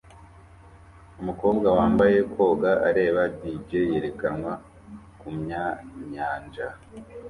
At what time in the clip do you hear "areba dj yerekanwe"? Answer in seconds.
2.89-4.51